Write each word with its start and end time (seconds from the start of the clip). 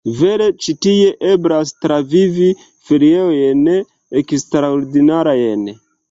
Vere 0.19 0.45
ĉi 0.67 0.73
tie 0.85 1.09
eblas 1.33 1.73
travivi 1.83 2.47
feriojn 2.91 3.61
eksterordinarajn! 4.23 5.69